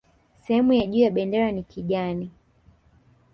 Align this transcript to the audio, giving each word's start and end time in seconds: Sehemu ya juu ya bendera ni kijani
Sehemu 0.35 0.73
ya 0.73 0.85
juu 0.87 0.99
ya 0.99 1.11
bendera 1.11 1.51
ni 1.51 1.63
kijani 1.63 2.31